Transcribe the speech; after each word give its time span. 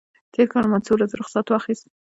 تېر 0.33 0.47
کال 0.53 0.65
ما 0.71 0.77
څو 0.85 0.91
ورځې 0.95 1.15
رخصت 1.21 1.45
واخیست. 1.49 1.85